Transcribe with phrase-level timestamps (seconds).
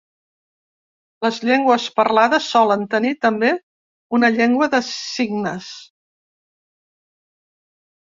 [1.25, 3.53] Les llengües parlades solen tenir també
[4.21, 5.71] una llengua de signes.